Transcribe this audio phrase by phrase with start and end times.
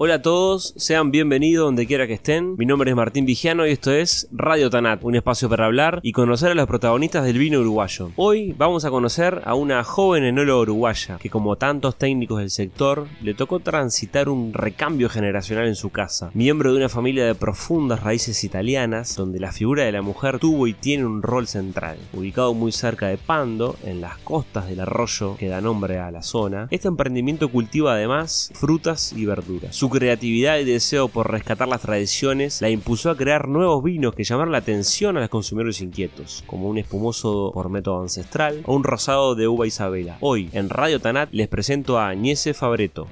[0.00, 2.54] Hola a todos, sean bienvenidos donde quiera que estén.
[2.56, 6.12] Mi nombre es Martín Vigiano y esto es Radio Tanat, un espacio para hablar y
[6.12, 8.12] conocer a los protagonistas del vino uruguayo.
[8.14, 13.08] Hoy vamos a conocer a una joven enóloga uruguaya que como tantos técnicos del sector
[13.22, 16.30] le tocó transitar un recambio generacional en su casa.
[16.32, 20.68] Miembro de una familia de profundas raíces italianas donde la figura de la mujer tuvo
[20.68, 21.98] y tiene un rol central.
[22.12, 26.22] Ubicado muy cerca de Pando, en las costas del arroyo que da nombre a la
[26.22, 29.74] zona, este emprendimiento cultiva además frutas y verduras.
[29.88, 34.22] Su creatividad y deseo por rescatar las tradiciones la impulsó a crear nuevos vinos que
[34.22, 38.84] llamaron la atención a los consumidores inquietos, como un espumoso por método ancestral o un
[38.84, 40.18] rosado de uva Isabela.
[40.20, 43.08] Hoy, en Radio Tanat, les presento a Agnese Fabreto.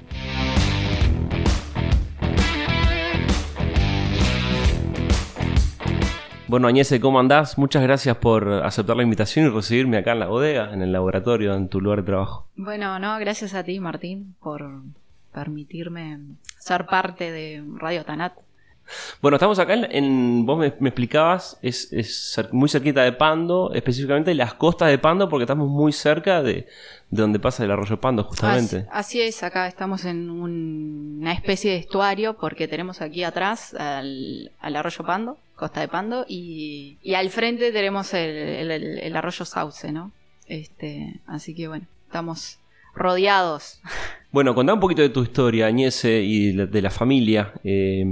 [6.47, 7.57] Bueno, Añese, ¿cómo andás?
[7.57, 11.55] Muchas gracias por aceptar la invitación y recibirme acá en la bodega, en el laboratorio,
[11.55, 12.45] en tu lugar de trabajo.
[12.55, 14.83] Bueno, no, gracias a ti, Martín, por
[15.33, 16.19] permitirme
[16.67, 18.33] ser parte de Radio Tanat.
[19.21, 24.89] Bueno, estamos acá en, vos me, explicabas, es, muy cerquita de Pando, específicamente las costas
[24.89, 26.67] de Pando, porque estamos muy cerca de,
[27.09, 28.85] donde pasa el arroyo Pando, justamente.
[28.91, 35.05] Así, es, acá estamos en una especie de estuario, porque tenemos aquí atrás al, arroyo
[35.05, 40.11] Pando, costa de Pando, y, al frente tenemos el, el arroyo Sauce, ¿no?
[40.47, 42.57] Este, así que bueno, estamos
[42.97, 43.79] rodeados.
[44.31, 47.53] Bueno, contá un poquito de tu historia, Añese, y de la familia.
[47.63, 48.03] Eh,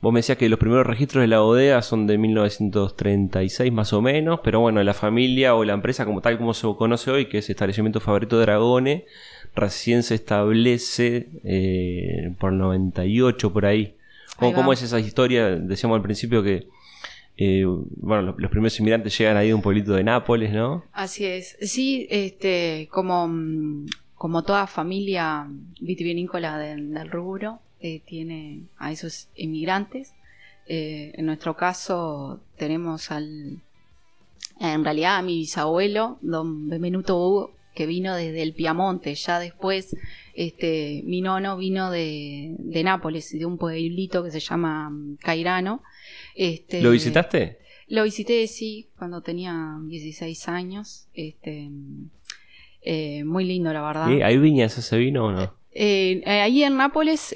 [0.00, 4.00] vos me decías que los primeros registros de la bodega son de 1936 más o
[4.00, 7.38] menos, pero bueno, la familia o la empresa como tal como se conoce hoy, que
[7.38, 9.06] es Establecimiento Favorito Dragone,
[9.54, 13.96] recién se establece eh, por 98 por ahí.
[14.38, 15.50] ¿Cómo, es esa historia?
[15.56, 16.68] Decíamos al principio que
[17.36, 20.84] eh, bueno, los, primeros inmigrantes llegan ahí de un pueblito de Nápoles, ¿no?
[20.92, 21.56] Así es.
[21.60, 23.28] Sí, este, como,
[24.14, 25.48] como toda familia
[25.80, 30.14] vitivinícola del rubro, eh, tiene a esos inmigrantes.
[30.66, 33.60] Eh, en nuestro caso tenemos al,
[34.60, 39.12] en realidad a mi bisabuelo, don Benvenuto Hugo, que vino desde el Piamonte.
[39.16, 39.96] Ya después,
[40.34, 45.82] este, mi nono vino de, de Nápoles, de un pueblito que se llama Cairano
[46.34, 47.58] este, ¿Lo visitaste?
[47.88, 51.06] Lo visité, sí, cuando tenía 16 años.
[51.14, 51.70] Este,
[52.82, 54.08] eh, muy lindo, la verdad.
[54.22, 55.54] ¿Hay viñas ese vino o no?
[55.72, 57.34] Eh, eh, ahí en Nápoles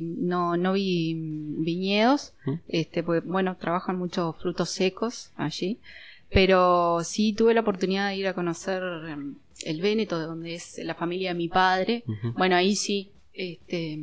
[0.00, 1.14] no, no vi
[1.58, 2.52] viñedos, ¿Mm?
[2.68, 5.78] este, pues, bueno, trabajan muchos frutos secos allí,
[6.30, 10.78] pero sí tuve la oportunidad de ir a conocer em, el Véneto, de donde es
[10.78, 12.04] la familia de mi padre.
[12.36, 13.98] Bueno, ahí sí, este,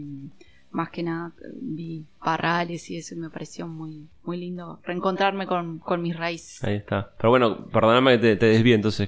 [0.74, 6.18] más que nada vi parrales y eso me pareció muy, muy lindo reencontrarme con, mis
[6.18, 6.64] raíces.
[6.64, 7.14] Ahí está.
[7.18, 9.08] Pero bueno, perdóname que te, te desvíe entonces.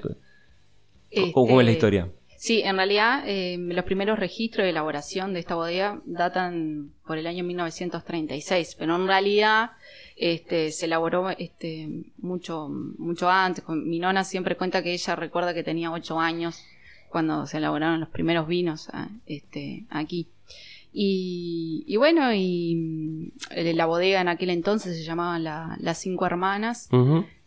[1.34, 2.10] ¿Cómo, es la este, historia?
[2.38, 7.28] Sí, en realidad eh, los primeros registros de elaboración de esta bodega datan por el
[7.28, 9.72] año 1936, pero en realidad
[10.16, 13.64] este, se elaboró este, mucho, mucho antes.
[13.68, 16.64] Mi nona siempre cuenta que ella recuerda que tenía ocho años
[17.10, 20.28] cuando se elaboraron los primeros vinos ah, este, aquí.
[20.98, 23.32] Y, bueno, y mm,
[23.76, 25.38] la bodega en aquel entonces se llamaba
[25.78, 26.90] Las Cinco Hermanas,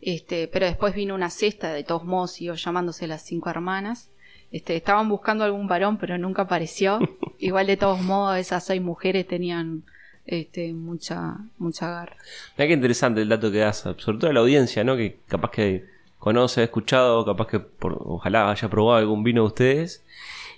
[0.03, 4.11] este, pero después vino una cesta, de todos modos siguió llamándose Las Cinco Hermanas.
[4.53, 6.99] Este, estaban buscando algún varón, pero nunca apareció.
[7.39, 9.83] Igual de todos modos, esas seis mujeres tenían
[10.27, 12.17] este, mucha, mucha garra.
[12.59, 14.95] Mira qué interesante el dato que das, sobre todo a la audiencia, ¿no?
[14.95, 15.87] Que capaz que
[16.19, 20.05] conoce, ha escuchado, capaz que por, ojalá haya probado algún vino de ustedes.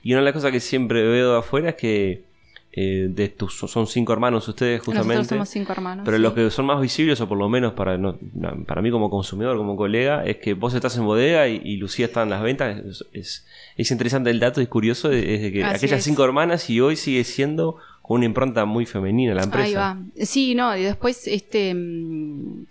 [0.02, 2.29] Y una de las cosas que siempre veo de afuera es que
[2.72, 5.14] eh, de tus, son cinco hermanos ustedes justamente.
[5.14, 6.04] Nosotros somos cinco hermanos.
[6.04, 7.98] Pero los que son más visibles, o por lo menos para,
[8.66, 12.22] para mí como consumidor, como colega, es que vos estás en bodega y, Lucía está
[12.22, 13.02] en las ventas.
[13.12, 13.44] Es,
[13.76, 17.24] es, interesante el dato, es curioso, es de que aquellas cinco hermanas y hoy sigue
[17.24, 19.66] siendo con una impronta muy femenina la empresa.
[19.66, 19.98] Ahí va.
[20.24, 22.66] Sí, no, y después, este mm,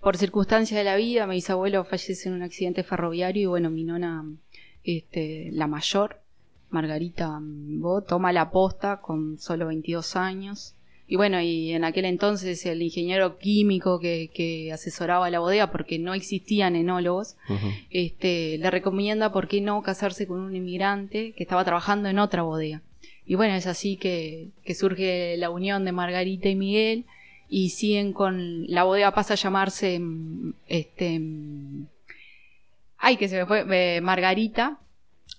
[0.00, 3.84] por circunstancias de la vida, mi bisabuelo fallece en un accidente ferroviario y bueno, mi
[3.84, 4.24] nona,
[4.84, 6.20] este, la mayor,
[6.74, 10.74] Margarita Bo toma la posta con solo 22 años.
[11.06, 16.14] Y bueno, y en aquel entonces el ingeniero químico que, asesoraba la bodega, porque no
[16.14, 17.36] existían enólogos,
[17.90, 22.42] este, le recomienda por qué no casarse con un inmigrante que estaba trabajando en otra
[22.42, 22.82] bodega.
[23.26, 27.04] Y bueno, es así que, surge la unión de Margarita y Miguel
[27.48, 28.66] y siguen con...
[28.66, 30.00] La bodega pasa a llamarse...
[30.66, 31.20] Este,
[32.96, 33.64] ay, que se me fue...
[33.70, 34.80] Eh, Margarita,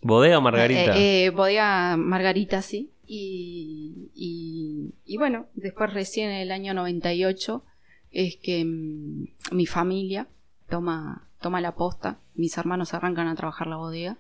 [0.06, 0.96] Bodega Margarita.
[0.96, 2.92] Eh, eh, bodega Margarita, sí.
[3.08, 7.64] Y, y, bueno, después recién en el año 98
[8.12, 10.28] es que mm, mi familia
[10.70, 14.18] toma, toma la posta, mis hermanos arrancan a trabajar la bodega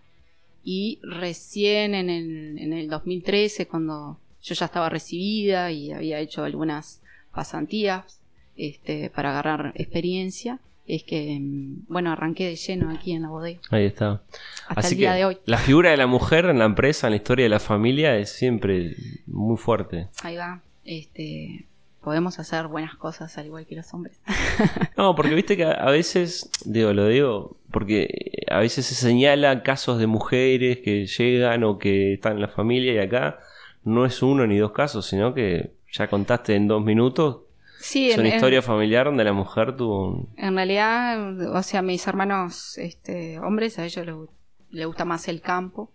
[0.63, 6.43] y recién en el, en el 2013, cuando yo ya estaba recibida y había hecho
[6.43, 7.01] algunas
[7.31, 8.21] pasantías
[8.55, 13.59] este, para agarrar experiencia, es que, mm, bueno, arranqué de lleno aquí en la bodega.
[13.71, 14.21] Ahí está.
[14.67, 15.37] Hasta el día que de hoy.
[15.45, 18.31] La figura de la mujer en la empresa, en la historia de la familia, es
[18.31, 18.95] siempre
[19.25, 20.07] muy fuerte.
[20.23, 20.61] Ahí va.
[20.83, 21.65] Este,
[22.05, 24.21] podemos hacer buenas cosas al igual que los hombres.
[24.97, 29.97] no, porque viste que a veces, digo, lo digo, porque a veces se señala casos
[29.97, 33.39] de mujeres que llegan o que están en la familia y acá
[33.83, 37.44] no es uno ni dos casos, sino que ya contaste en dos minutos.
[37.85, 40.29] Sí, es una historia familiar donde la mujer tuvo un...
[40.37, 44.27] En realidad, o sea, mis hermanos este, hombres, a ellos
[44.71, 45.91] les, gusta más el campo.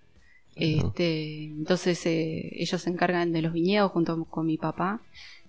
[0.55, 5.01] Este, entonces eh, ellos se encargan de los viñedos junto con mi papá.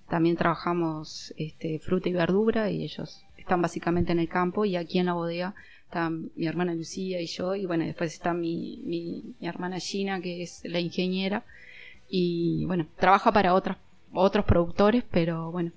[0.09, 4.97] También trabajamos este, fruta y verdura y ellos están básicamente en el campo y aquí
[4.97, 5.53] en la bodega
[5.85, 10.41] están mi hermana Lucía y yo y bueno, después está mi, mi, hermana Gina que
[10.41, 11.45] es la ingeniera.
[12.09, 13.77] Y bueno, trabaja para otros,
[14.11, 15.71] otros productores, pero bueno,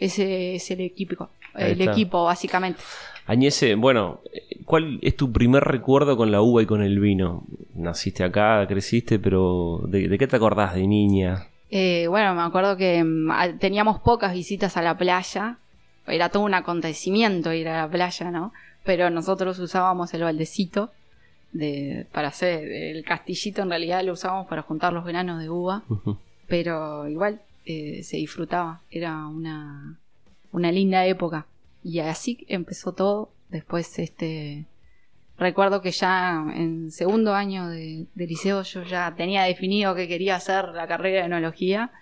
[0.00, 2.80] ese es el equipo, el equipo básicamente.
[3.26, 4.20] Añese, bueno,
[4.64, 7.44] ¿cuál es tu primer recuerdo con la uva y con el vino?
[7.74, 11.46] Naciste acá, creciste, pero ¿de, de qué te acordás de niña?
[11.70, 15.58] Eh, bueno, me acuerdo que mm, teníamos pocas visitas a la playa.
[16.06, 18.52] Era todo un acontecimiento ir a la playa, ¿no?
[18.84, 20.90] Pero nosotros usábamos el baldecito
[21.52, 23.62] de, para hacer el castillito.
[23.62, 25.82] En realidad lo usábamos para juntar los granos de uva.
[26.48, 28.82] Pero igual eh, se disfrutaba.
[28.90, 29.98] Era una,
[30.52, 31.46] una linda época.
[31.82, 33.30] Y así empezó todo.
[33.48, 34.66] Después, este,
[35.40, 40.68] Recuerdo que ya en segundo año de, liceo yo ya tenía definido que quería hacer
[40.74, 41.92] la carrera de enología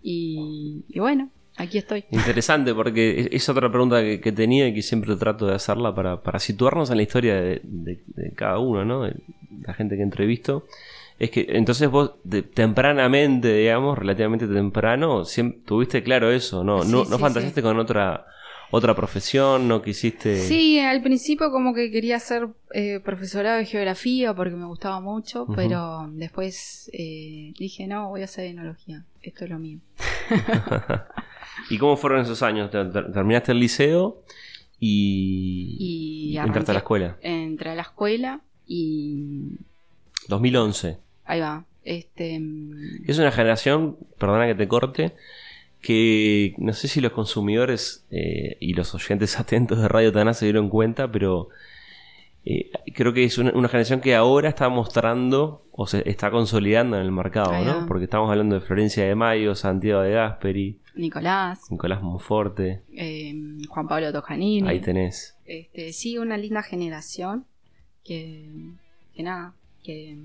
[0.00, 2.04] y, bueno, aquí estoy.
[2.12, 6.88] Interesante porque es otra pregunta que, tenía y que siempre trato de hacerla para, situarnos
[6.90, 9.02] en la historia de, cada uno, ¿no?
[9.02, 9.16] De
[9.66, 10.64] la gente que entrevisto.
[11.18, 12.12] Es que entonces vos
[12.54, 16.84] tempranamente, digamos, relativamente temprano, siempre, tuviste claro eso, ¿no?
[16.84, 18.26] no, no fantaseaste con otra
[18.70, 19.68] otra profesión?
[19.68, 20.38] ¿No quisiste...?
[20.40, 25.46] Sí, al principio como que quería ser eh, profesora de geografía porque me gustaba mucho,
[25.54, 29.78] pero después eh, dije, no, voy a hacer enología, esto es lo mío.
[31.70, 32.70] ¿Y cómo fueron esos años?
[32.70, 34.22] ¿Terminaste el liceo
[34.78, 37.16] y, entraste a la escuela?
[37.22, 39.58] Entré a la escuela y...
[40.28, 41.05] 2011.
[41.26, 41.64] Ahí va.
[41.84, 42.38] Este...
[42.38, 45.12] Mm, es una generación, perdona que te corte,
[45.80, 50.46] que no sé si los consumidores eh, y los oyentes atentos de Radio Tana se
[50.46, 51.48] dieron cuenta, pero
[52.44, 57.02] eh, creo que es una, generación que ahora está mostrando o se está consolidando en
[57.02, 57.86] el mercado, ¿no?
[57.86, 63.88] Porque estamos hablando de Florencia de Mayo, Santiago de Gasperi, Nicolás, Nicolás Monforte, em, Juan
[63.88, 64.68] Pablo Tojanini.
[64.68, 65.36] Ahí tenés.
[65.44, 67.46] Este, sí, una linda generación
[68.04, 68.48] que,
[69.14, 70.16] que nada, que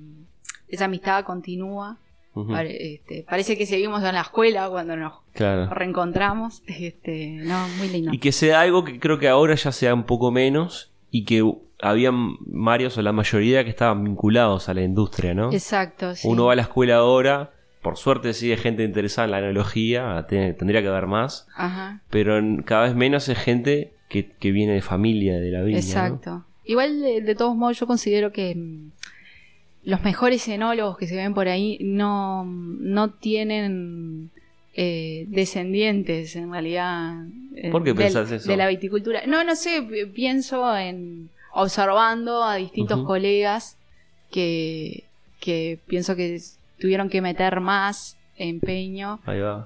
[0.71, 1.97] esa amistad continúa
[2.33, 6.63] este, parece que seguimos en la escuela cuando nos reencontramos.
[6.65, 8.13] Este, no, muy lindo.
[8.13, 11.43] Y que sea algo que creo que ahora ya sea un poco menos y que
[11.81, 15.51] habían varios o la mayoría que estaban vinculados a la industria, ¿no?
[15.51, 16.13] Exacto.
[16.23, 17.51] Uno va a la escuela ahora,
[17.81, 21.47] por suerte sigue gente interesada en la analogía, tendría que haber más,
[22.09, 25.79] pero cada vez menos es gente que, viene de familia, de la vida.
[25.79, 26.45] Exacto.
[26.63, 28.91] Igual, de, todos modos, yo considero que mm,
[29.83, 34.29] los mejores enólogos que se ven por ahí no, no tienen
[34.73, 38.49] eh, descendientes en realidad eh, ¿Por qué pensás eso?
[38.49, 39.23] de la viticultura.
[39.27, 39.81] No, no sé,
[40.13, 43.77] pienso en observando a distintos colegas
[44.31, 45.03] que,
[45.39, 46.39] que pienso que
[46.79, 49.19] tuvieron que meter más empeño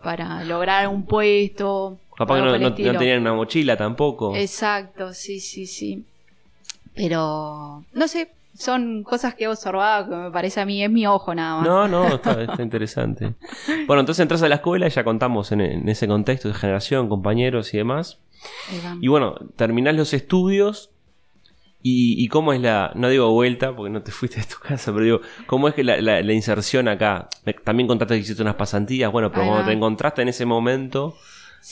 [0.04, 2.00] para lograr un puesto.
[2.18, 4.36] Capaz que no, no, tenían una mochila tampoco.
[4.36, 6.04] Exacto, sí, sí, sí.
[6.96, 11.06] Pero, no sé, son cosas que he observado que me parece a mí, es mi
[11.06, 11.68] ojo nada más.
[11.68, 13.36] No, no, está, interesante.
[13.88, 17.74] Bueno, entonces entras a la escuela, y ya contamos en, ese contexto de generación, compañeros
[17.74, 18.20] y demás.
[19.02, 20.92] Y bueno, terminás los estudios
[21.82, 25.06] y, cómo es la, no digo vuelta, porque no te fuiste de tu casa, pero
[25.06, 27.30] digo, ¿cómo es que la, inserción acá?
[27.64, 31.16] También contaste que hiciste unas pasantías, bueno, pero cuando te encontraste en ese momento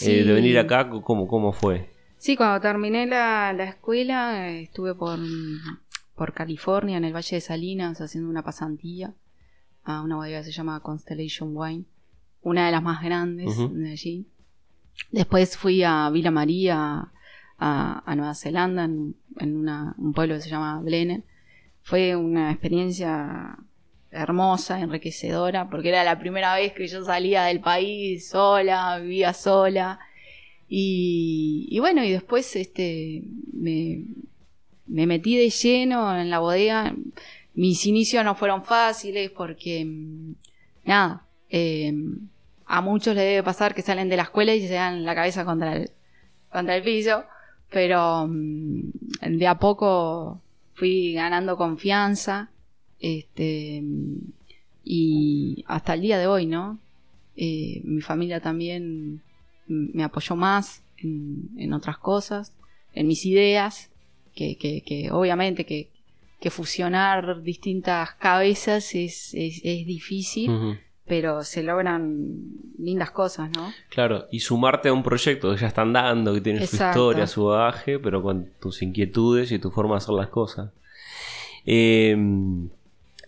[0.01, 1.89] eh, de venir acá, ¿cómo, ¿cómo fue?
[2.17, 5.19] Sí, cuando terminé la, la escuela estuve por
[6.15, 9.13] por California, en el Valle de Salinas, haciendo una pasantía
[9.83, 11.85] a una bodega que se llama Constellation Wine,
[12.41, 14.27] una de las más grandes de allí.
[15.11, 17.11] Después fui a Villa María,
[17.57, 21.23] a, Nueva Zelanda, en, un pueblo que se llama Blenheim.
[21.81, 23.57] Fue una experiencia
[24.11, 29.99] hermosa, enriquecedora, porque era la primera vez que yo salía del país sola, vivía sola.
[30.69, 34.05] Y, y bueno, y después este, me,
[34.87, 36.95] me metí de lleno en la bodega.
[37.53, 40.35] Mis inicios no fueron fáciles porque, mm,
[40.85, 42.27] nada, em,
[42.65, 45.45] a muchos les debe pasar que salen de la escuela y se dan la cabeza
[45.45, 45.91] contra el,
[46.51, 47.25] contra el piso,
[47.69, 48.91] pero mm,
[49.37, 50.41] de a poco
[50.73, 52.49] fui ganando confianza,
[52.99, 53.83] este,
[54.83, 56.79] y hasta el día de hoy, ¿no?
[57.35, 59.21] Eh, mi familia también
[59.67, 62.53] me apoyó más en, otras cosas,
[62.93, 63.89] en mis ideas,
[64.33, 65.89] que, que, obviamente que,
[66.39, 72.37] que, fusionar distintas cabezas es, es, difícil, pero se logran
[72.77, 73.71] lindas cosas, ¿no?
[73.89, 77.45] Claro, y sumarte a un proyecto que ya están dando, que tiene su historia, su
[77.45, 80.71] bagaje, pero con tus inquietudes y tu forma de hacer las cosas.
[81.65, 82.15] Eh,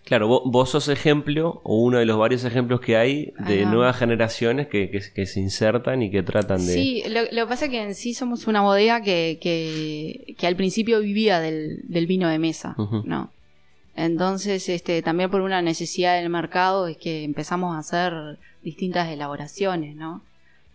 [0.05, 4.67] Claro, vos, sos ejemplo, o uno de los varios ejemplos que hay de nuevas generaciones
[4.67, 6.73] que, que, se insertan y que tratan de...
[6.73, 10.55] Sí, lo, que pasa es que en sí somos una bodega que, que, que al
[10.55, 13.31] principio vivía del, del vino de mesa, ¿no?
[13.95, 19.95] Entonces, este, también por una necesidad del mercado es que empezamos a hacer distintas elaboraciones,
[19.95, 20.21] ¿no?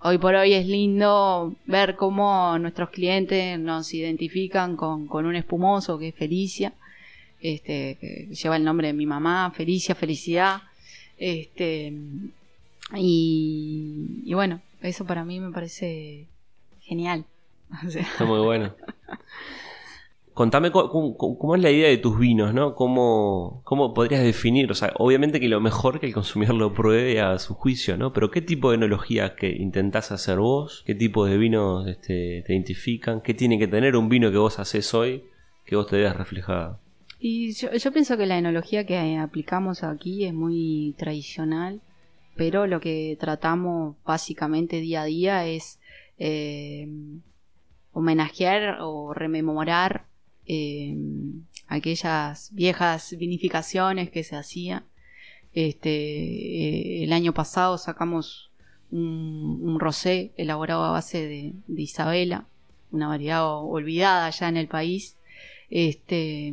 [0.02, 6.00] Hoy por hoy es lindo ver cómo nuestros clientes nos identifican con, con un espumoso
[6.00, 6.72] que es Felicia
[7.40, 10.62] este, lleva el nombre de mi mamá, Felicia, Felicidad.
[11.18, 11.92] Este,
[12.94, 16.26] y, bueno, eso para mí me parece
[16.80, 17.24] genial.
[17.86, 18.74] Está muy bueno.
[20.34, 22.74] Contame cómo, es la idea de tus vinos, ¿no?
[22.74, 24.70] ¿Cómo, ¿Cómo podrías definir?
[24.70, 28.12] O sea, obviamente que lo mejor que el consumidor lo pruebe a su juicio, ¿no?
[28.14, 30.82] Pero ¿qué tipo de enología que intentás hacer vos?
[30.86, 33.20] ¿Qué tipo de vinos este, te identifican?
[33.20, 35.24] ¿Qué tiene que tener un vino que vos haces hoy
[35.66, 36.78] que vos te veas reflejado?
[37.22, 41.82] Y yo, pienso que la enología que aplicamos aquí es muy tradicional,
[42.34, 45.78] pero lo que tratamos básicamente día a día es
[46.18, 46.88] eh,
[47.92, 50.06] homenajear o rememorar
[50.46, 50.96] eh,
[51.68, 54.84] aquellas viejas vinificaciones que se hacían.
[55.52, 58.50] Este, eh, el año pasado sacamos
[58.90, 62.46] un, rosé elaborado a base de, de Isabela,
[62.90, 65.18] una variedad olvidada ya en el país
[65.70, 66.52] este,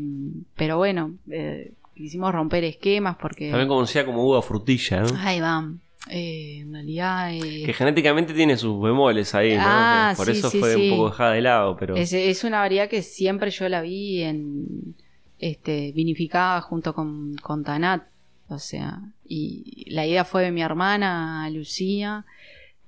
[0.56, 3.50] pero bueno, eh, quisimos romper esquemas porque.
[3.50, 5.10] También conocida como uva frutilla, ¿no?
[5.18, 5.72] Ahí va.
[6.10, 7.34] Eh, en realidad.
[7.34, 9.64] Eh, que genéticamente tiene sus bemoles ahí, ¿no?
[9.66, 11.96] Ah, por eso fue un poco dejada de lado, pero.
[11.96, 14.96] Es, una variedad que siempre yo la vi en.
[15.40, 18.04] Este, vinificada junto con, con Tanat.
[18.50, 22.26] O sea, y la idea fue de mi hermana, Lucía,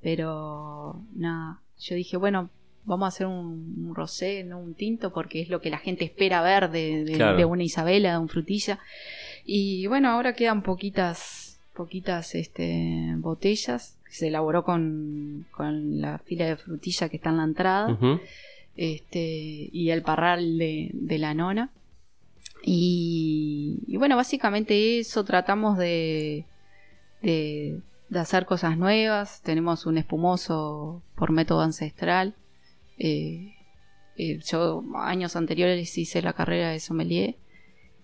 [0.01, 2.50] pero nada, yo dije, bueno,
[2.89, 6.41] vamos a hacer un, rosé, no un tinto, porque es lo que la gente espera
[6.41, 8.79] ver de, una Isabela, de un frutilla.
[9.46, 13.98] Y bueno, ahora quedan poquitas, poquitas este, botellas.
[14.10, 17.98] Se elaboró con, con la fila de frutilla que está en la entrada.
[18.75, 21.69] este, y el parral de, de la nona.
[22.63, 26.46] Y, y, bueno, básicamente eso tratamos de,
[27.22, 29.41] de, de, hacer cosas nuevas.
[29.43, 32.34] Tenemos un espumoso por método ancestral
[32.99, 33.55] eh,
[34.17, 37.35] eh, yo años anteriores hice la carrera de sommelier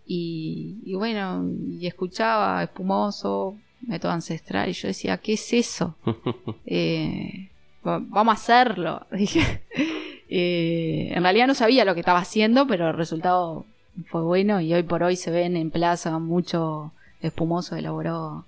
[0.07, 5.95] y, bueno, y escuchaba espumoso, método ancestral y yo decía, ¿qué es eso?
[6.67, 7.49] Eh,
[7.83, 9.05] vamos a hacerlo.
[9.11, 9.61] Dije,
[10.27, 13.65] en realidad no sabía lo que estaba haciendo, pero el resultado
[14.07, 18.45] fue bueno y hoy por hoy se ven en plaza mucho espumoso elaborado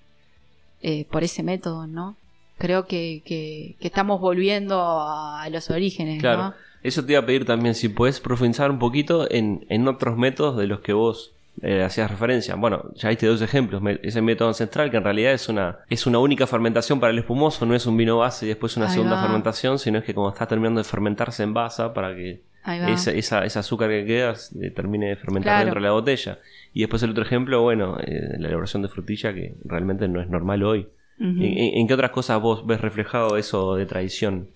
[1.10, 2.16] por ese método, ¿no?
[2.58, 6.20] Creo que, que, estamos volviendo a los orígenes.
[6.20, 6.54] Claro.
[6.82, 10.56] Eso te iba a pedir también, si puedes profundizar un poquito en, en otros métodos
[10.56, 12.54] de los que vos eh, hacías referencia.
[12.54, 13.82] Bueno, ya viste dos ejemplos.
[14.02, 17.66] Ese método ancestral, que en realidad es una, es una única fermentación para el espumoso,
[17.66, 20.46] no es un vino base y después una segunda fermentación, sino es que como está
[20.46, 22.42] terminando de fermentarse en basa para que
[22.88, 24.34] esa, esa, ese azúcar que queda
[24.74, 26.38] termine de fermentar dentro de la botella.
[26.72, 30.28] Y después el otro ejemplo, bueno, eh, la elaboración de frutilla, que realmente no es
[30.28, 30.88] normal hoy.
[31.20, 34.48] ¿En, qué otras cosas vos ves reflejado eso de tradición?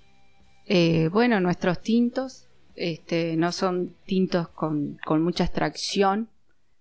[0.67, 6.29] Eh, bueno, nuestros tintos este, no son tintos con, mucha extracción.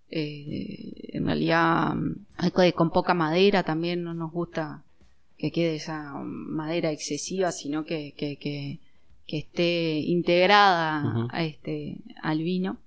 [0.10, 1.94] Eh, en realidad,
[2.76, 4.84] con poca madera también no nos gusta
[5.38, 8.80] que quede esa madera excesiva, sino que, que,
[9.28, 12.78] esté integrada a este, al vino.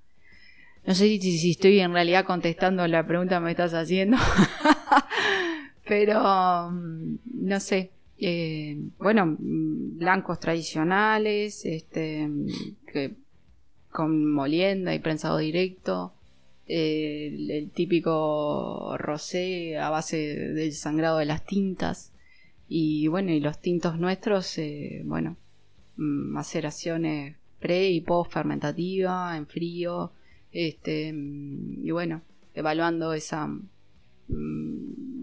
[0.87, 4.19] No sé si, si, estoy en realidad contestando la pregunta que me estás haciendo.
[5.85, 12.29] Pero, mm, no sé, eh, bueno, blancos tradicionales, este,
[12.91, 13.15] que,
[13.91, 16.15] con molienda y prensado directo,
[16.67, 22.13] el, típico rosé a base del sangrado de las tintas,
[22.69, 25.37] y bueno, y los tintos nuestros, eh, bueno,
[25.97, 30.13] mm, maceraciones pre y post fermentativa, en frío,
[30.53, 32.23] este, mm, y bueno,
[32.55, 33.49] evaluando esa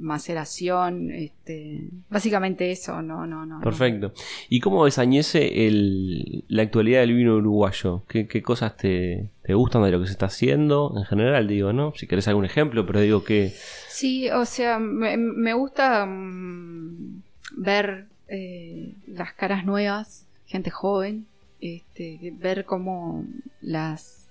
[0.02, 3.62] maceración, este, básicamente eso, no, no, no.
[3.62, 4.14] Perfecto.
[4.50, 8.04] ¿Y cómo ves, el, la actualidad del vino uruguayo?
[8.08, 11.94] ¿Qué, cosas te, gustan de lo que se está haciendo en general, digo, ¿no?
[11.96, 13.54] Si querés algún ejemplo, pero digo que...
[13.90, 17.22] Sí, o sea, me, gusta mm,
[17.58, 21.28] ver eh, las caras nuevas, gente joven,
[21.60, 23.26] este, ver cómo
[23.62, 24.28] las,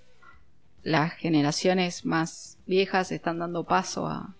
[0.82, 4.34] las generaciones más viejas están dando paso a,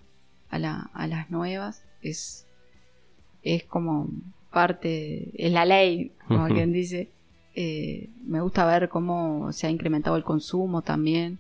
[0.51, 1.83] a, la, a las nuevas.
[2.03, 2.47] Es,
[3.43, 4.09] es como
[4.51, 7.09] parte, es la ley, como quien dice.
[7.55, 11.39] Eh, me gusta ver cómo se ha incrementado el consumo también,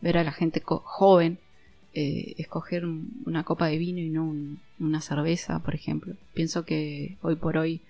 [0.00, 1.38] ver a la gente joven
[1.94, 4.34] eh, escoger una copa de vino y no
[4.80, 6.14] una cerveza, por ejemplo.
[6.32, 7.82] Pienso que hoy por hoy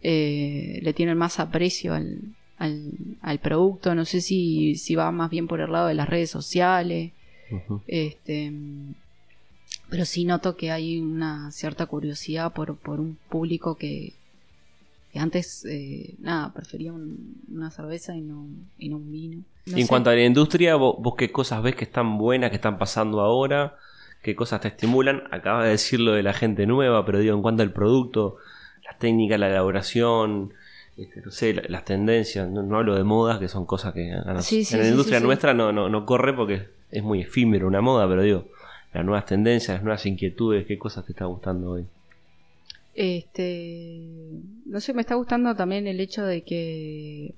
[0.00, 2.20] eh, le tienen más aprecio al,
[2.58, 3.96] al, producto.
[3.96, 7.10] No sé si, si, va más bien por el lado de las redes sociales.
[7.88, 8.52] este,
[9.92, 14.14] pero sí noto que hay una cierta curiosidad por, por un público que,
[15.14, 18.46] antes, eh, nada, prefería una cerveza y no,
[18.78, 19.42] y no un vino.
[19.66, 23.20] en cuanto a la industria, ¿vos, qué cosas ves que están buenas, que están pasando
[23.20, 23.76] ahora?
[24.22, 25.24] ¿Qué cosas te estimulan?
[25.30, 28.38] Acabas de decirlo de la gente nueva, pero digo, en cuanto al producto,
[28.86, 30.54] las técnicas, la elaboración,
[30.96, 34.88] este, no sé, las tendencias, no, hablo de modas, que son cosas que en la
[34.88, 38.46] industria nuestra no, no, no corre porque es muy efímero una moda, pero digo,
[38.92, 41.86] las nuevas tendencias, las nuevas inquietudes, qué cosas te está gustando hoy.
[42.94, 44.06] Este,
[44.66, 47.34] no sé, me está gustando también el hecho de que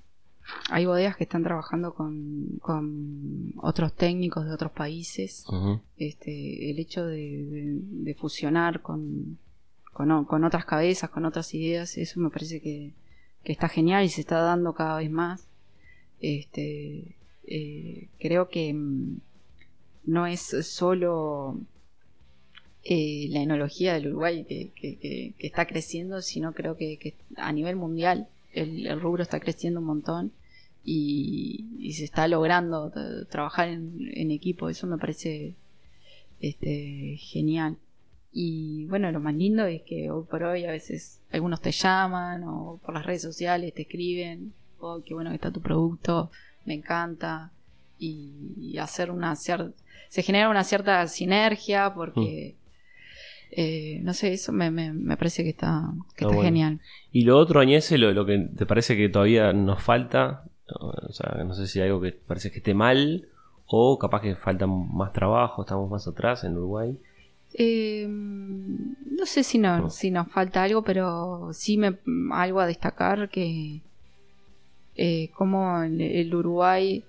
[0.70, 5.44] hay bodegas que están trabajando con, con otros técnicos de otros países.
[5.96, 9.38] este, el hecho de, fusionar con,
[9.92, 12.92] con, otras cabezas, con otras ideas, eso me parece que,
[13.44, 15.46] está genial y se está dando cada vez más.
[16.20, 19.18] Este, eh, creo que mm,
[20.06, 21.58] no es solo
[22.82, 29.00] eh, la enología del Uruguay que, está creciendo, sino creo que, a nivel mundial el,
[29.00, 30.32] rubro está creciendo un montón
[30.84, 32.92] y, se está logrando
[33.30, 34.68] trabajar en, equipo.
[34.68, 35.54] Eso me parece
[36.40, 37.78] este, genial.
[38.32, 42.42] Y bueno, lo más lindo es que hoy por hoy a veces algunos te llaman
[42.44, 46.30] o por las redes sociales te escriben, oh, qué bueno que está tu producto,
[46.64, 47.52] me encanta.
[47.98, 49.70] Y, hacer una cierta...
[50.08, 52.54] Se genera una cierta sinergia porque...
[52.58, 52.64] Mm.
[53.56, 56.80] Eh, no sé, eso me, me, parece que está, que está genial.
[57.12, 60.42] Y lo otro, Añese, lo, lo, que te parece que todavía nos falta,
[60.80, 63.28] o sea, no sé si hay algo que parece que esté mal,
[63.66, 66.98] o capaz que falta más trabajo, estamos más atrás en Uruguay.
[67.56, 71.98] Eh, no sé si, no, si nos falta algo, pero sí me,
[72.32, 73.80] algo a destacar que
[74.96, 77.04] eh, como el, Uruguay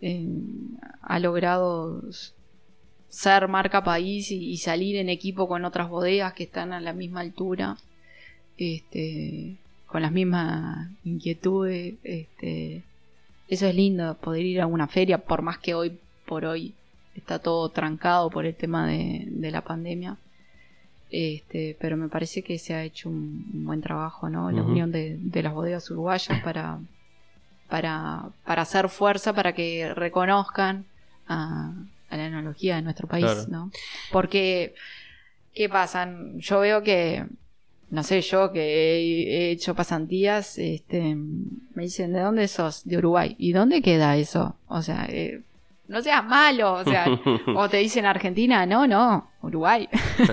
[0.00, 0.28] eh,
[1.02, 2.02] ha logrado
[3.08, 7.20] ser marca país y, salir en equipo con otras bodegas que están a la misma
[7.20, 7.76] altura,
[8.56, 9.56] este,
[9.86, 11.94] con las mismas inquietudes.
[12.04, 12.82] Este,
[13.48, 16.74] eso es lindo, poder ir a una feria, por más que hoy por hoy
[17.14, 20.16] está todo trancado por el tema de, la pandemia.
[21.10, 24.50] Este, pero me parece que se ha hecho un, buen trabajo, ¿no?
[24.52, 26.78] La unión de, las bodegas uruguayas para,
[27.68, 30.86] para, para hacer fuerza, para que reconozcan
[31.26, 31.72] a,
[32.10, 33.70] a la enología de nuestro país, ¿no?
[34.10, 34.74] Porque,
[35.54, 36.08] ¿qué pasa?
[36.36, 37.26] Yo veo que,
[37.90, 42.84] no sé, yo que he, hecho pasantías, este, me dicen, ¿de dónde sos?
[42.84, 43.36] De Uruguay.
[43.38, 44.56] ¿Y dónde queda eso?
[44.68, 45.42] O sea, eh,
[45.88, 47.06] no seas malo, o sea,
[47.56, 49.88] o te dicen Argentina, no, no, Uruguay.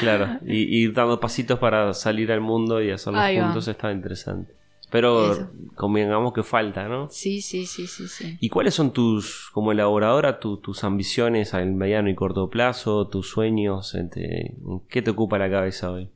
[0.00, 4.58] claro, y, y, dando pasitos para salir al mundo y hacerlo juntos está interesante.
[4.90, 7.08] Pero convengamos que falta, ¿no?
[7.10, 8.38] Sí, sí, sí, sí, sí.
[8.40, 13.94] ¿Y cuáles son tus, como elaboradora, tus ambiciones al mediano y corto plazo, tus sueños?
[13.94, 14.54] Este,
[14.88, 16.10] ¿Qué te ocupa la cabeza hoy?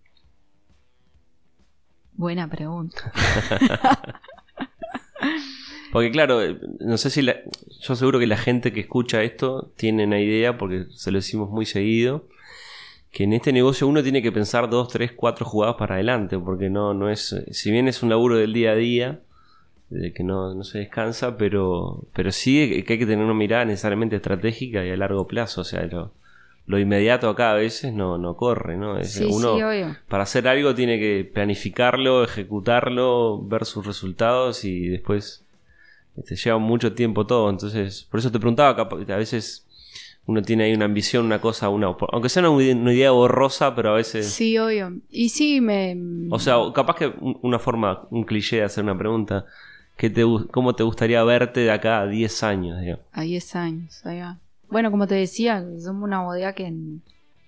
[2.15, 3.13] Buena pregunta.
[5.93, 6.41] porque claro,
[6.81, 7.37] no sé si la,
[7.81, 11.51] yo seguro que la gente que escucha esto tiene una idea porque se lo decimos
[11.51, 12.27] muy seguido
[13.13, 16.71] que en este negocio uno tiene que pensar dos, tres, cuatro jugadas para adelante, porque
[16.71, 19.21] no, no es, si bien es un laburo del día a día,
[19.91, 23.67] de que no, no se descansa, pero, pero sí que hay que tener una mirada
[23.67, 26.11] necesariamente estratégica y a largo plazo, o sea, lo,
[26.67, 28.99] lo inmediato acá a veces no, no corre, ¿no?
[28.99, 29.59] Es, uno
[30.09, 35.45] para hacer algo tiene que planificarlo, ejecutarlo, ver sus resultados y después
[36.17, 39.67] este, lleva mucho tiempo todo, entonces, por eso te preguntaba, a veces
[40.27, 43.95] uno tiene ahí una ambición, una cosa, una, aunque sea una, idea borrosa, pero a
[43.95, 44.31] veces...
[44.31, 44.93] Sí, obvio.
[45.11, 45.97] Y sí, me...
[46.31, 49.47] O sea, capaz que una forma, un cliché de hacer una pregunta,
[49.97, 52.79] ¿qué te, ¿cómo te gustaría verte de acá a 10 años?
[53.13, 54.39] A 10 años, ahí va.
[54.71, 56.73] Bueno, como te decía, somos una bodega que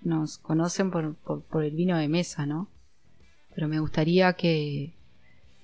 [0.02, 2.68] nos conocen por, por, el vino de mesa, ¿no?
[3.54, 4.92] Pero me gustaría que,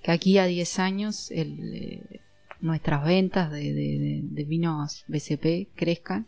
[0.02, 2.20] que aquí a 10 años el, eh,
[2.60, 6.26] nuestras ventas de, de, vinos BCP crezcan.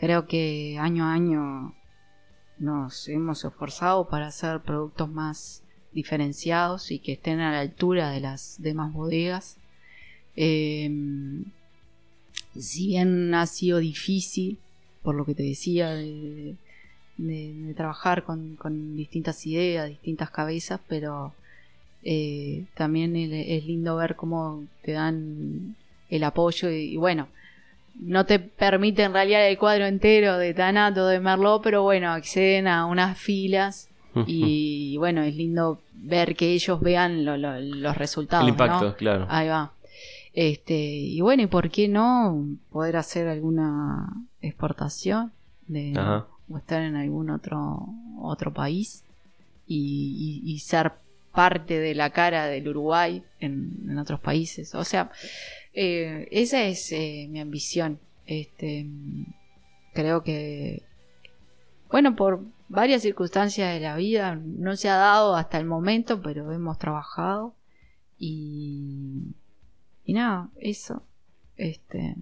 [0.00, 1.74] Creo que año a año
[2.58, 8.20] nos hemos esforzado para hacer productos más diferenciados y que estén a la altura de
[8.20, 9.58] las demás bodegas.
[10.36, 11.44] Em,
[12.58, 14.58] si bien ha sido difícil,
[15.02, 16.56] por lo que te decía, de,
[17.76, 21.34] trabajar con, distintas ideas, distintas cabezas, pero
[22.04, 25.76] eh, también es lindo ver cómo te dan
[26.08, 27.28] el apoyo y, bueno,
[27.94, 32.68] no te permite en realidad el cuadro entero de Tanato, de Merlot, pero bueno, acceden
[32.68, 33.88] a unas filas
[34.26, 38.44] y bueno, es lindo ver que ellos vean los resultados.
[38.44, 39.26] El impacto, claro.
[39.28, 39.72] Ahí va.
[40.32, 44.08] Este, y bueno, ¿y por qué no poder hacer alguna
[44.40, 45.32] exportación
[45.66, 45.92] de,
[46.48, 47.86] o estar en algún otro,
[48.20, 49.04] otro país
[49.66, 50.92] y, ser
[51.32, 54.74] parte de la cara del Uruguay en, otros países?
[54.74, 55.10] O sea,
[55.72, 57.98] eh, esa es eh, mi ambición.
[58.26, 58.86] Este,
[59.92, 60.82] creo que,
[61.90, 66.52] bueno, por varias circunstancias de la vida no se ha dado hasta el momento, pero
[66.52, 67.54] hemos trabajado
[68.18, 69.34] y
[70.10, 71.04] y nada, eso.
[71.56, 72.16] Este.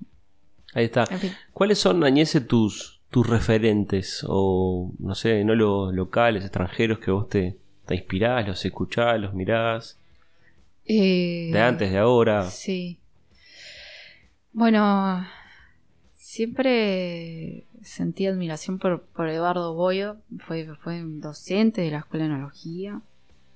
[0.75, 1.07] Ahí está.
[1.55, 4.27] ¿Cuáles son, Añese, tus, tus referentes?
[4.29, 7.57] O, no sé, no los locales, extranjeros que vos te,
[7.89, 9.99] te inspirás, los escuchás, los mirás.
[10.85, 12.45] Eh, de antes, de ahora.
[12.45, 13.01] Sí.
[14.53, 15.27] Bueno,
[16.15, 20.19] siempre sentí admiración por, por Eduardo Boyo.
[20.47, 23.01] Fue, fue docente de la Escuela de Enología.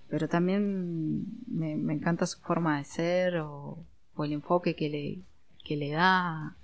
[0.08, 3.78] Pero también me, me encanta su forma de ser o
[4.14, 5.18] o el enfoque que le,
[5.64, 6.56] que le da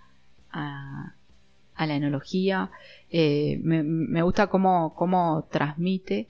[0.50, 1.14] a,
[1.78, 2.70] la enología.
[3.11, 6.28] Eh, me, gusta cómo, cómo transmite.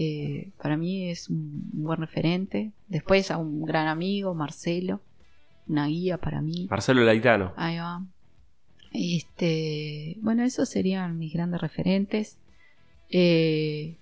[0.00, 2.70] Eh, para mí es un, buen referente.
[2.86, 5.00] Después a un gran amigo, Marcelo,
[5.66, 6.68] una guía para mí.
[6.70, 7.52] Marcelo Laitano.
[7.56, 8.06] Ahí va.
[8.92, 12.38] Este, bueno, esos serían mis grandes referentes.
[13.10, 13.96] Eh,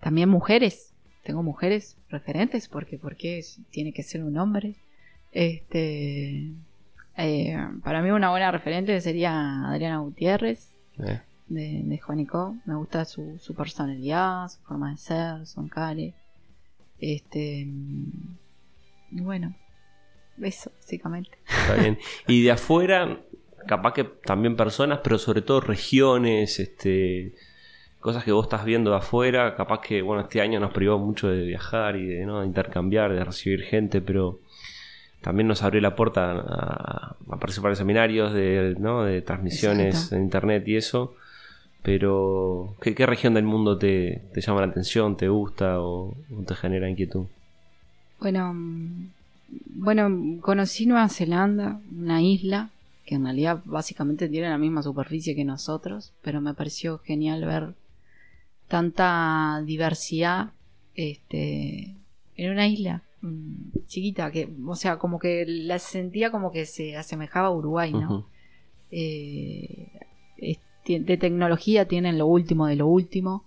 [0.00, 0.92] también mujeres.
[1.24, 4.74] Tengo mujeres referentes porque, porque tiene que ser un hombre.
[5.32, 6.52] Este,
[7.16, 11.20] eh, para mí una buena referente sería Adriana Gutiérrez eh.
[11.52, 12.56] De, de Juanico.
[12.64, 16.14] Me gusta su, personalidad, su forma de ser, su encare.
[16.98, 17.66] Este,
[19.10, 19.54] y bueno,
[20.40, 21.38] eso básicamente.
[21.46, 21.98] Está bien.
[22.26, 23.20] Y de afuera,
[23.66, 27.34] capaz que también personas, pero sobre todo regiones, este
[28.00, 31.28] cosas que vos estás viendo de afuera, capaz que bueno, este año nos privó mucho
[31.28, 32.44] de viajar y de ¿no?
[32.44, 34.40] intercambiar, de recibir gente, pero
[35.20, 39.04] también nos abrió la puerta a, participar en seminarios de, ¿no?
[39.04, 41.14] de transmisiones en internet y eso.
[41.82, 46.14] Pero, ¿qué, región del mundo te, llama la atención, te gusta o,
[46.46, 47.26] te genera inquietud?
[48.20, 49.08] Bueno, mm,
[49.74, 52.70] bueno, conocí Nueva Zelanda, una isla
[53.04, 57.74] que en realidad básicamente tiene la misma superficie que nosotros, pero me pareció genial ver
[58.68, 60.50] tanta diversidad
[60.94, 61.96] este,
[62.36, 66.96] en una isla Mm, chiquita, que, o sea, como que la sentía como que se
[66.96, 68.26] asemejaba a Uruguay, ¿no?
[68.90, 69.88] Eh,
[70.86, 73.44] de tecnología tienen lo último de lo último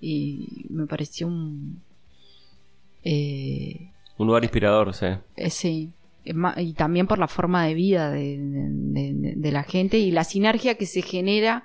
[0.00, 1.80] y me pareció un...
[3.04, 5.06] Eh, un lugar inspirador, sí.
[5.36, 5.90] Eh, sí,
[6.24, 11.02] y también por la forma de vida de, la gente y la sinergia que se
[11.02, 11.64] genera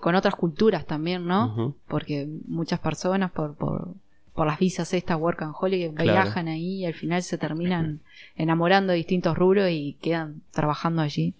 [0.00, 1.74] con otras culturas también, ¿no?
[1.88, 3.94] Porque muchas personas por, por,
[4.34, 8.00] por las visas estas work and holiday viajan ahí y al final se terminan
[8.36, 11.34] enamorando de distintos rubros y quedan trabajando allí.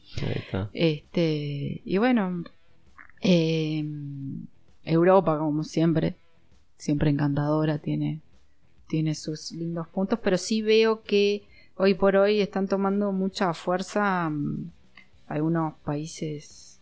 [0.72, 2.44] Este, y bueno,
[3.24, 4.46] em,
[4.84, 6.14] Europa como siempre,
[6.76, 8.20] siempre encantadora, tiene,
[8.86, 11.42] tiene sus lindos puntos, pero sí veo que
[11.76, 14.70] hoy por hoy están tomando mucha fuerza mm,
[15.26, 16.80] algunos países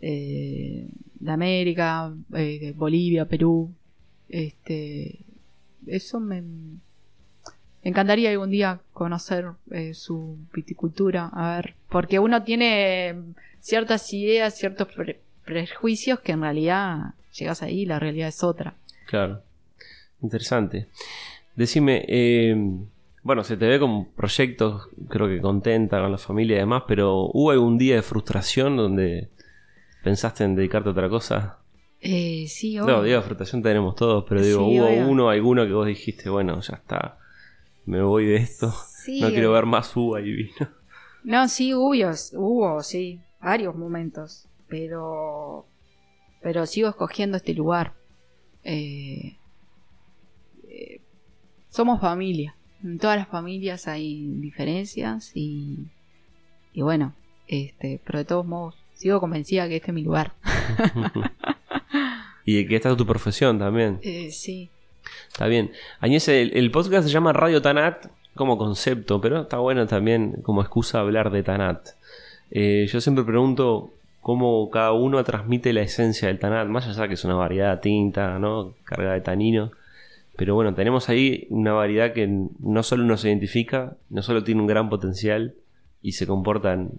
[0.00, 0.86] eh,
[1.18, 3.72] de América, eh, Bolivia, Perú,
[4.28, 5.18] este,
[5.86, 6.44] eso me,
[7.82, 13.16] encantaría algún día conocer eh, su viticultura, a ver, porque uno tiene
[13.60, 14.88] ciertas ideas, ciertos
[15.44, 18.74] prejuicios que en realidad llegas ahí y la realidad es otra.
[19.06, 19.42] Claro,
[20.22, 20.88] interesante.
[21.56, 22.56] Decime, eh,
[23.22, 27.30] bueno, se te ve con proyectos, creo que contenta con la familia y demás, pero
[27.32, 29.28] ¿hubo algún día de frustración donde
[30.02, 31.58] pensaste en dedicarte a otra cosa?
[32.00, 36.28] Eh, sí, No, digo, frustración tenemos todos, pero digo, hubo uno, alguno que vos dijiste,
[36.28, 37.18] bueno, ya está,
[37.86, 38.74] me voy de esto,
[39.20, 40.68] no quiero ver más uva y vino.
[41.22, 41.94] No, sí, hubo,
[42.34, 45.66] hubo, sí, varios momentos, pero
[46.42, 47.94] pero sigo escogiendo este lugar.
[48.64, 49.36] Eh,
[50.68, 51.00] eh,
[51.70, 52.56] somos familia.
[52.82, 55.86] En todas las familias hay diferencias y,
[56.72, 57.14] y bueno,
[57.46, 60.32] este, pero de todos modos, sigo convencida que este es mi lugar.
[62.44, 64.00] y de que esta es tu profesión también.
[64.02, 64.70] Eh, sí.
[65.28, 65.70] Está bien.
[66.00, 70.62] Añez, el, el podcast se llama Radio Tanat como concepto, pero está bueno también como
[70.62, 71.90] excusa hablar de Tanat.
[72.50, 77.12] Eh, yo siempre pregunto cómo cada uno transmite la esencia del Tanat, más allá que
[77.12, 78.72] es una variedad tinta, ¿no?
[78.84, 79.70] cargada de tanino.
[80.34, 82.26] Pero bueno, tenemos ahí una variedad que
[82.58, 85.56] no solo nos identifica, no solo tiene un gran potencial
[86.00, 86.92] y se comportan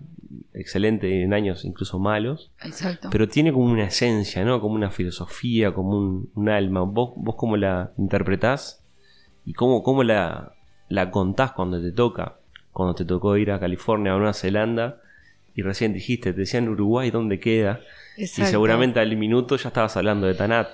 [0.53, 3.09] excelente en años incluso malos, Exacto.
[3.11, 4.61] pero tiene como una esencia, ¿no?
[4.61, 5.97] Como una filosofía, como
[6.35, 6.81] un, alma.
[6.81, 8.83] ¿Vos, ¿Vos cómo la interpretás?
[9.45, 10.53] ¿Y cómo, cómo la,
[10.89, 12.35] la contás cuando te toca?
[12.71, 15.01] Cuando te tocó ir a California o a Nueva Zelanda
[15.55, 17.81] y recién dijiste, te decían Uruguay, ¿dónde queda?
[18.17, 20.69] Y seguramente al minuto ya estabas hablando de Tanat.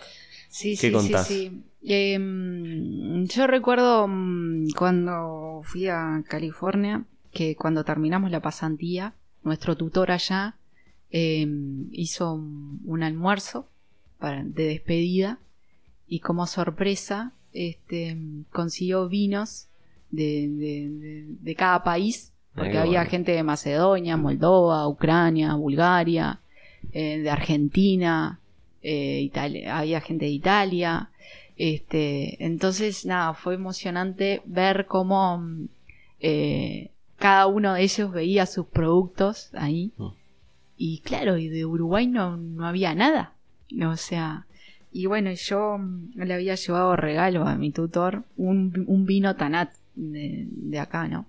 [0.49, 1.27] Sí, ¿Qué sí, contás?
[1.27, 9.13] Sí, em, yo recuerdo mm, cuando fui a California, que cuando terminamos la pasantía,
[9.43, 10.55] nuestro tutor allá
[11.09, 13.67] em, hizo un, almuerzo
[14.19, 15.39] para, de despedida
[16.07, 18.17] y como sorpresa este,
[18.51, 19.67] consiguió vinos
[20.11, 26.39] de, cada país, porque había gente de Macedonia, Moldova, Ucrania, Bulgaria,
[26.91, 28.39] eh, de Argentina,
[28.81, 29.31] eh,
[29.69, 31.09] había gente de Italia.
[31.55, 35.43] Este, entonces, nada, fue emocionante ver cómo
[36.19, 39.93] eh, cada uno de ellos veía sus productos ahí.
[39.97, 40.07] Mm.
[40.77, 43.35] Y claro, y de Uruguay no, no había nada.
[43.85, 44.47] O sea,
[44.91, 45.79] y bueno, yo
[46.15, 51.25] le había llevado regalo a mi tutor un, un vino Tanat de, acá, ¿no?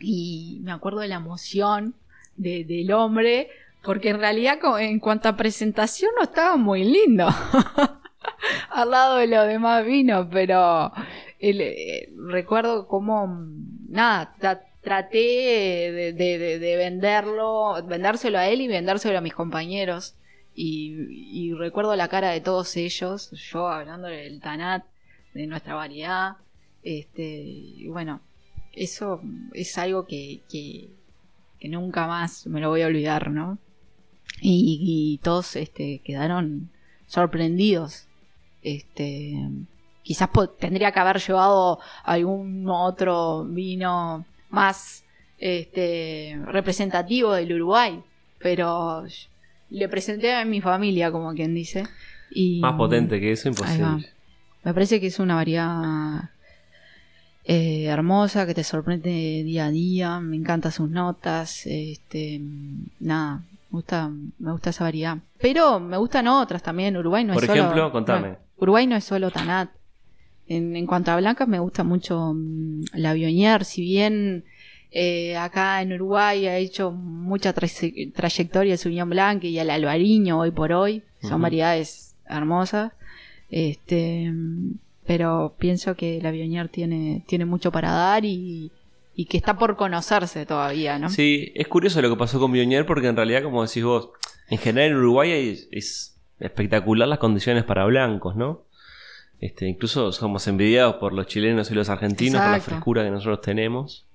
[0.00, 1.94] Y me acuerdo de la emoción
[2.36, 3.48] del hombre,
[3.82, 7.28] porque en realidad en cuanto a presentación no estaba muy lindo.
[8.70, 10.92] Al lado de los demás vinos, pero
[11.38, 13.46] eh, recuerdo cómo,
[13.88, 14.34] nada,
[14.82, 20.14] traté de, venderlo, vendérselo a él y vendérselo a mis compañeros.
[20.54, 24.84] Y, recuerdo la cara de todos ellos, yo hablando del Tanat,
[25.34, 26.36] de nuestra variedad,
[26.82, 28.20] este, y bueno,
[28.76, 29.22] eso
[29.54, 30.90] es algo que, que,
[31.68, 33.58] nunca más me lo voy a olvidar, ¿no?
[34.40, 36.70] Y, todos este, quedaron
[37.08, 38.06] sorprendidos.
[38.62, 39.48] Este,
[40.02, 40.28] quizás
[40.60, 45.04] tendría que haber llevado algún otro vino más
[45.38, 48.00] este, representativo del Uruguay,
[48.38, 49.04] pero
[49.70, 51.84] le presenté a mi familia, como quien dice.
[52.30, 54.12] Y, más potente que eso, imposible.
[54.62, 56.30] Me parece que es una variedad
[57.48, 59.08] eh, hermosa, que te sorprende
[59.44, 62.40] día a día, me encantan sus notas, este,
[62.98, 65.18] nada, me gusta, me gusta esa variedad.
[65.40, 67.46] Pero me gustan otras también, Uruguay no es solo...
[67.46, 68.36] Por ejemplo, contame.
[68.56, 69.70] Uruguay no es solo Tanat.
[70.48, 74.44] En, cuanto a blancas me gusta mucho mm, la Bionier, si bien
[74.90, 80.50] eh, acá en Uruguay ha hecho mucha trayectoria su Sauvignon Blanc y el Alvariño hoy
[80.50, 82.92] por hoy, son variedades hermosas.
[83.50, 84.32] Este,
[85.06, 88.72] pero pienso que la Bionier tiene, tiene mucho para dar y,
[89.28, 91.08] que está por conocerse todavía, ¿no?
[91.08, 94.10] Sí, es curioso lo que pasó con Bionier porque en realidad, como decís vos,
[94.48, 98.64] en general en Uruguay es, espectacular las condiciones para blancos, ¿no?
[99.40, 103.40] Este, incluso somos envidiados por los chilenos y los argentinos por la frescura que nosotros
[103.40, 104.06] tenemos.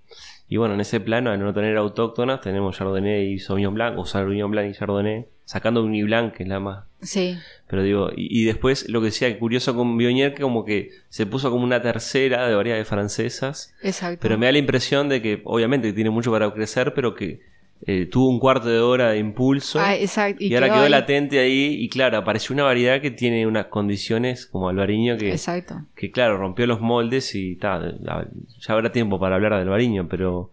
[0.48, 4.06] Y bueno, en ese plano, al no tener autóctonas, tenemos Chardonnay y Sauvignon Blanc, o
[4.06, 6.86] Sauvignon Blanc y Chardonnay, sacando un Blanc, que es la más.
[7.02, 7.38] Sí.
[7.68, 11.52] Pero digo, y, después lo que decía curioso con Bionier, que como que se puso
[11.52, 13.74] como una tercera de variedades francesas.
[13.84, 14.20] Exacto.
[14.22, 17.42] Pero me da la impresión de que, obviamente, tiene mucho para crecer, pero que
[17.86, 19.78] eh, tuvo un cuarto de hora de impulso.
[19.82, 20.42] Ah, exacto.
[20.42, 21.76] Y, ahora quedó, latente ahí.
[21.82, 25.32] Y claro, apareció una variedad que tiene unas condiciones como Alvariño que.
[25.32, 25.82] Exacto.
[25.96, 28.00] Que claro, rompió los moldes y tal.
[28.06, 30.52] Ya habrá tiempo para hablar de Alvariño, pero.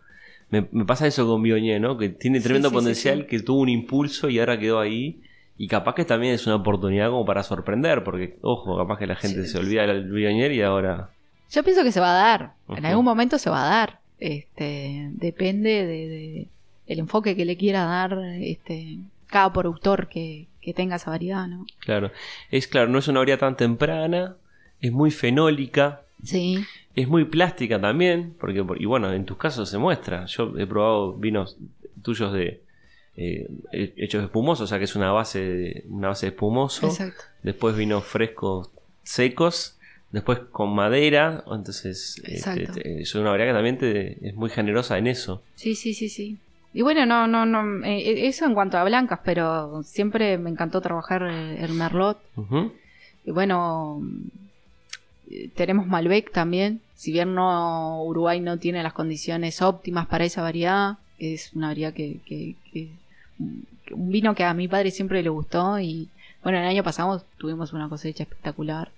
[0.51, 1.99] Me, pasa eso con Bionier, ¿no?
[1.99, 5.21] Que tiene tremendo potencial, que tuvo un impulso y ahora quedó ahí.
[5.57, 9.17] Y capaz que también es una oportunidad como para sorprender, porque, ojo, capaz que la
[9.17, 11.11] gente se olvida del Bionier y ahora.
[11.51, 12.53] Yo pienso que se va a dar.
[12.69, 14.01] En algún momento se va a dar.
[14.21, 16.49] Este, depende de
[16.89, 21.65] el enfoque que le quiera dar este, cada productor que, tenga esa variedad, ¿no?
[21.79, 22.13] Claro,
[22.51, 24.37] es claro, no es una variedad tan temprana,
[24.83, 26.03] es muy fenólica.
[26.23, 26.63] Sí.
[26.99, 30.27] Es muy plástica también, porque, y bueno, en tus casos se muestra.
[30.27, 31.57] Yo he probado vinos
[32.03, 32.65] tuyos de
[33.17, 36.89] eh, hechos espumosos, o sea que es una base, una base de espumoso.
[36.89, 37.23] Exacto.
[37.45, 38.73] Después vinos frescos
[39.05, 39.79] secos,
[40.11, 45.45] después con madera, entonces este, es una variedad que también es muy generosa en eso.
[45.55, 46.39] Sí, sí, sí, sí.
[46.75, 50.81] y bueno, no, no, no, eh, eso en cuanto a blancas, pero siempre me encantó
[50.81, 52.19] trabajar eh, el Merlot.
[53.25, 54.03] Y bueno,
[55.31, 56.81] eh, tenemos Malbec también.
[56.99, 61.93] Si bien no Uruguay no tiene las condiciones óptimas para esa variedad, es una variedad
[61.95, 62.89] que, que- que-
[63.93, 66.09] un vino que a mi padre siempre le gustó y
[66.43, 68.91] bueno, el año pasado tuvimos una cosecha espectacular.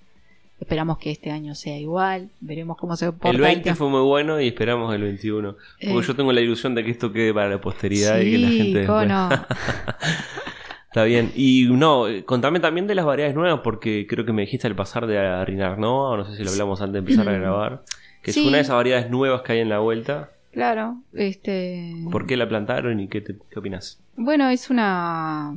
[0.59, 3.29] Esperamos que este año sea igual, veremos cómo se porta.
[3.31, 3.77] El 20 tema.
[3.77, 5.53] fue muy bueno y esperamos el 21.
[5.53, 6.03] Porque Eh.
[6.07, 8.79] yo tengo la ilusión de que esto quede para la posteridad y que la gente
[8.81, 9.29] después- no.
[10.91, 11.31] Está bien.
[11.37, 14.75] Y no, eh, contame también de las variedades nuevas, porque creo que me dijiste al
[14.75, 17.85] pasar de Rinar Nova, o no sé si lo hablamos antes de empezar a grabar,
[18.23, 18.41] que Sí.
[18.41, 20.31] es una de esas variedades nuevas que hay en la vuelta.
[20.51, 21.95] Claro, este.
[22.11, 24.01] ¿Por qué la plantaron y qué, te, qué opinas?
[24.17, 25.55] Bueno, es una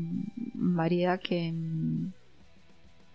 [0.54, 2.12] variedad que mm,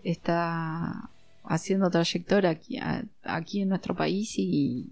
[0.02, 1.08] está
[1.44, 2.78] haciendo trayectoria aquí,
[3.22, 4.88] aquí en nuestro país y,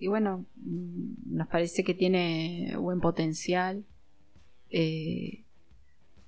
[0.00, 3.84] y bueno, mm, nos parece que tiene buen potencial.
[4.70, 5.43] Eh,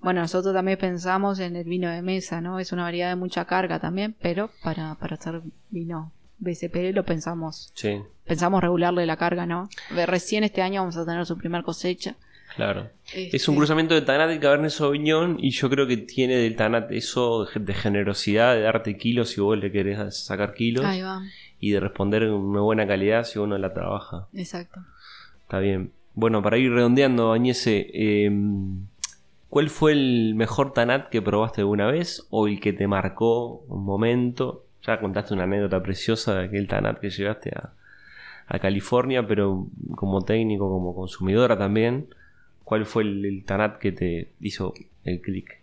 [0.07, 2.61] bueno, nosotros también pensamos en el vino de mesa, ¿no?
[2.61, 5.40] Es una variedad de mucha carga también, pero para, para hacer
[5.71, 9.69] vino BCP lo pensamos, Sí, pensamos regularle la carga, ¿no?
[9.97, 12.14] De Recién este año vamos a tener su primer cosecha.
[12.55, 12.88] claro.
[13.12, 16.55] Es Este, un cruzamiento de Tanat y Cabernet Sauvignon y yo creo que tiene del
[16.55, 21.03] Tanat eso de de generosidad, de darte kilos si vos le querés sacar kilos Ahí
[21.03, 21.21] va,
[21.59, 24.29] y de responder en una buena calidad si uno la trabaja.
[24.35, 24.79] exacto.
[25.42, 25.90] Está bien.
[26.14, 28.31] Bueno, para ir redondeando, Añese, eh,
[29.49, 33.85] ¿cuál fue el mejor Tanat que probaste alguna vez o el que te marcó un
[33.85, 34.65] momento?
[34.83, 37.73] Ya contaste una anécdota preciosa de aquel Tanat que llegaste a,
[38.61, 42.07] California, pero como técnico, como consumidora también,
[42.63, 45.63] ¿cuál fue el, Tanat que te hizo el clic?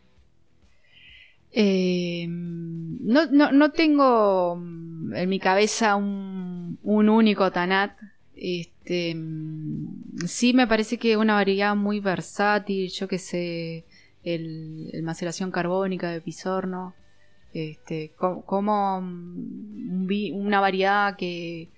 [1.53, 7.93] Eh, no, no, no tengo en mi cabeza un único Tanat.
[8.35, 13.85] Este, mm, sí me parece que una variedad muy versátil, yo que sé,
[14.23, 16.93] el, el maceración carbónica de Pisorno,
[17.53, 21.69] este, co- como, mm, una variedad que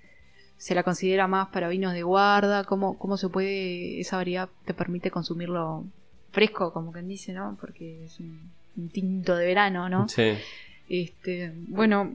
[0.56, 4.72] se la considera más para vinos de guarda, cómo, cómo se puede, esa variedad te
[4.74, 5.84] permite consumirlo
[6.32, 7.56] fresco, como quien dice, ¿no?
[7.60, 10.08] Porque es un, un tinto de verano, ¿no?
[10.08, 10.32] Sí,
[10.88, 12.12] Este, bueno,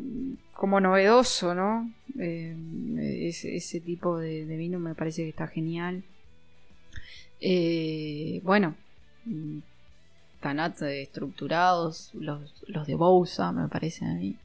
[0.53, 1.91] como novedoso, ¿no?
[2.19, 2.55] Eh,
[3.27, 6.03] ese, tipo de, vino me parece que está genial.
[7.41, 8.75] Eh, bueno,
[10.39, 14.35] Tanat estructurados, los, los de Bousa, me parece a mí.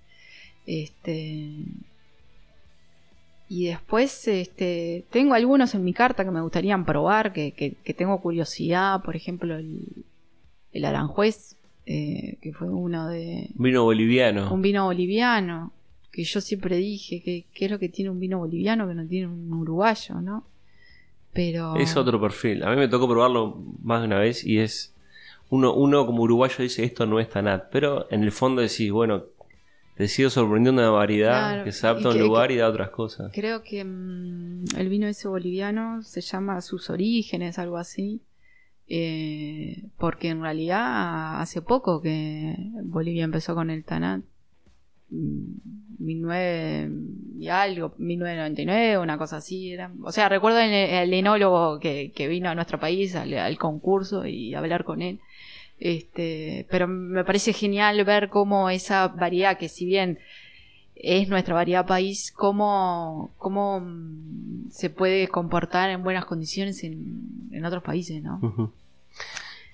[0.66, 1.52] Este.
[3.48, 7.94] Y después, este, tengo algunos en mi carta que me gustaría probar, que, que- que
[7.94, 10.04] tengo curiosidad, por ejemplo, el,
[10.72, 11.55] el Aranjuez,
[11.86, 14.52] eh, que fue uno de, vino boliviano.
[14.52, 15.72] un vino boliviano,
[16.12, 19.06] que yo siempre dije que qué es lo que tiene un vino boliviano que no
[19.06, 20.46] tiene un uruguayo, ¿no?
[21.32, 22.62] Pero Es otro perfil.
[22.64, 24.94] A mí me tocó probarlo más de una vez y es.
[25.50, 29.24] Uno, uno como uruguayo dice esto no es Tanat, pero en el fondo decís, bueno,
[29.96, 32.68] te sigo sorprendiendo una variedad Claro, que se adapta a un que- lugar y da
[32.68, 33.30] otras cosas.
[33.32, 38.22] creo que mm, el vino ese boliviano se llama Sus Orígenes, algo así.
[38.88, 44.22] eh, porque en realidad hace poco que Bolivia empezó con el Tanat.
[45.10, 46.90] mm, 19
[47.38, 49.72] y algo, 1999, una cosa así.
[49.72, 49.90] Era.
[50.02, 54.54] O sea, recuerdo el, el enólogo que, que vino a nuestro país al, concurso y
[54.54, 55.20] hablar con él.
[55.78, 60.18] Este, pero me parece genial ver cómo esa variedad, que si bien
[60.94, 67.64] es nuestra variedad país, cómo, cómo mm, se puede comportar en buenas condiciones en, en
[67.64, 68.38] otros países, ¿no?
[68.42, 68.70] Ujú.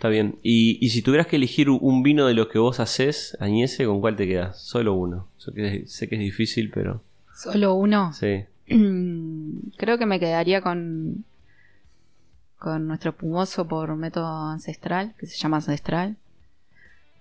[0.03, 0.41] Está bien.
[0.43, 4.01] Y, y si tuvieras que elegir un vino de los que vos haces, Añese, ¿con
[4.01, 4.61] cuál te quedas?
[4.61, 5.29] Solo uno.
[5.37, 7.05] Sé que, sé que es difícil, pero.
[7.37, 8.13] Solo uno.
[8.13, 8.43] Sí.
[9.77, 11.25] Creo que me quedaría con
[12.59, 16.17] con nuestro espumoso por método ancestral, que se llama ancestral.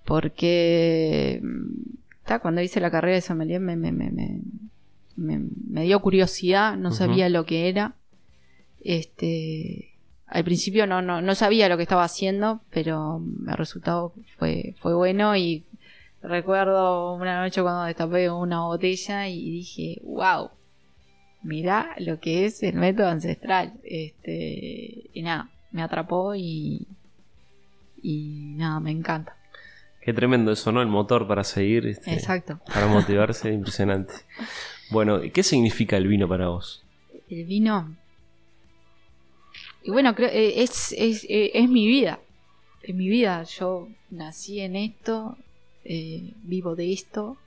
[0.04, 4.41] Porque mm, ta, cuando hice la carrera de sommelier me, me, me, me,
[5.70, 7.94] me- dio curiosidad, no sabía lo que era.
[8.84, 9.90] Este,
[10.32, 14.96] al principio no, no, no sabía lo que estaba haciendo, pero el resultado fue, fue
[14.96, 15.65] bueno y
[16.23, 20.52] recuerdo una noche cuando destapé una botella y dije, wow,
[21.44, 23.73] mirá lo que es el método ancestral.
[23.84, 26.88] Este, y nada, me atrapó y,
[28.02, 29.36] y nada, me encanta.
[30.00, 30.82] Qué tremendo eso, ¿no?
[30.82, 31.86] El motor para seguir.
[31.88, 32.62] este, Exacto.
[32.73, 34.13] Para motivarse, impresionante.
[34.92, 36.86] Bueno, ¿qué significa el vino para vos?
[37.29, 37.98] El vino.
[39.84, 42.19] Y bueno, creo, eh, es, es, eh, es mi vida.
[42.84, 43.44] Es mi vida.
[43.44, 45.38] Yo nací en esto,
[45.86, 47.38] eh, vivo de esto.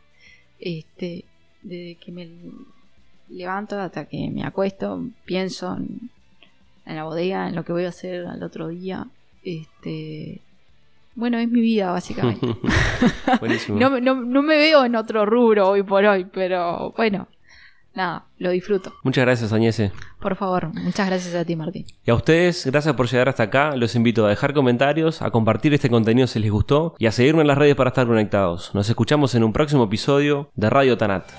[0.58, 1.24] Este,
[1.62, 2.28] desde que me
[3.28, 6.10] levanto hasta que me acuesto, pienso en,
[6.86, 9.06] en la bodega, en lo que voy a hacer al otro día.
[9.42, 10.40] Este,
[11.14, 12.46] bueno, es mi vida, básicamente.
[13.68, 17.28] No, no, no me veo en otro rubro hoy por hoy, pero bueno,
[17.94, 18.92] nada, lo disfruto.
[19.02, 19.92] Muchas gracias, Añese.
[20.20, 21.86] Por favor, muchas gracias a ti, Martín.
[22.04, 23.76] Y a ustedes, gracias por llegar hasta acá.
[23.76, 27.42] Los invito a dejar comentarios, a compartir este contenido si les gustó y a seguirme
[27.42, 28.74] en las redes para estar conectados.
[28.74, 31.30] Nos escuchamos en un próximo episodio de Radio Tanat.